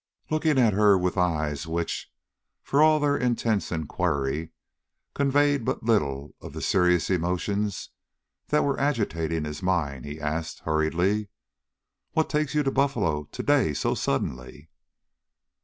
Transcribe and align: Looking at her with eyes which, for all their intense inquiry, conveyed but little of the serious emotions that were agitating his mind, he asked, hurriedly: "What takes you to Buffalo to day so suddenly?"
Looking 0.31 0.57
at 0.57 0.73
her 0.73 0.97
with 0.97 1.15
eyes 1.15 1.67
which, 1.67 2.11
for 2.63 2.81
all 2.81 2.99
their 2.99 3.15
intense 3.15 3.71
inquiry, 3.71 4.49
conveyed 5.13 5.63
but 5.63 5.83
little 5.83 6.33
of 6.41 6.53
the 6.53 6.61
serious 6.63 7.11
emotions 7.11 7.89
that 8.47 8.63
were 8.63 8.79
agitating 8.79 9.45
his 9.45 9.61
mind, 9.61 10.05
he 10.05 10.19
asked, 10.19 10.61
hurriedly: 10.61 11.29
"What 12.13 12.31
takes 12.31 12.55
you 12.55 12.63
to 12.63 12.71
Buffalo 12.71 13.25
to 13.25 13.43
day 13.43 13.75
so 13.75 13.93
suddenly?" 13.93 14.71